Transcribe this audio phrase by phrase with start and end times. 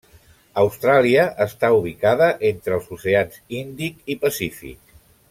[0.61, 4.99] Austràlia està ubicada entre els oceans Índic i Pacífic.